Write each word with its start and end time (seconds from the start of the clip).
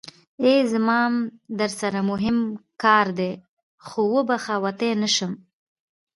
ای 0.43 0.55
زما 0.71 0.97
ام 1.07 1.15
درسره 1.59 1.99
موهم 2.07 2.37
کار 2.83 3.07
دی 3.17 3.31
خو 3.87 4.01
وبښه 4.15 4.55
وتی 4.63 4.91
نشم. 5.01 5.33